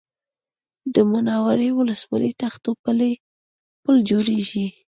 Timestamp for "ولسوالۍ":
1.79-2.31